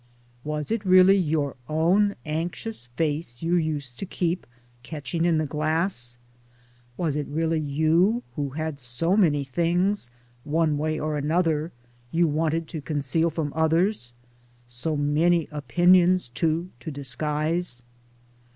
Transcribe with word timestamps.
Was 0.43 0.71
it 0.71 0.83
really 0.83 1.15
your 1.15 1.55
own 1.69 2.15
anxious 2.25 2.87
face 2.95 3.43
you 3.43 3.53
used 3.53 3.99
to 3.99 4.07
keep 4.07 4.47
catching 4.81 5.25
in 5.25 5.37
the 5.37 5.45
glass? 5.45 6.17
was 6.97 7.15
it 7.15 7.27
really 7.27 7.59
you 7.59 8.23
who 8.35 8.49
had 8.49 8.79
so 8.79 9.15
many 9.15 9.43
things, 9.43 10.09
one 10.43 10.79
way 10.79 10.99
or 10.99 11.17
another, 11.17 11.71
you 12.11 12.27
wanted 12.27 12.67
to 12.69 12.81
conceal 12.81 13.29
from 13.29 13.53
others— 13.55 14.11
so 14.67 14.97
many 14.97 15.47
opinions 15.51 16.29
too 16.29 16.71
to 16.79 16.89
disguise? 16.89 17.83